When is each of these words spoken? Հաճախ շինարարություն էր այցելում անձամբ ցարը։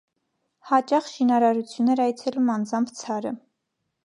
Հաճախ 0.69 1.09
շինարարություն 1.11 1.93
էր 1.97 2.03
այցելում 2.07 2.51
անձամբ 2.57 2.97
ցարը։ 3.03 3.37